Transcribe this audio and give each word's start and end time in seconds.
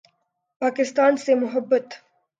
پاکستان 0.61 1.11
سے 1.23 1.31
محبت 1.35 1.85